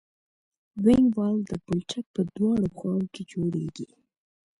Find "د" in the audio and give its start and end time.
1.49-1.51